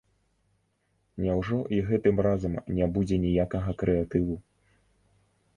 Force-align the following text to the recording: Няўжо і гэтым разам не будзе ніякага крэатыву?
Няўжо 1.23 1.59
і 1.77 1.83
гэтым 1.91 2.21
разам 2.29 2.57
не 2.79 2.85
будзе 2.97 3.21
ніякага 3.27 3.77
крэатыву? 3.83 4.35